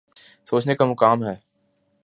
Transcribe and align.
سوچنے 0.45 0.75
کا 0.75 0.85
مقام 0.85 1.23
ہے۔ 1.23 1.35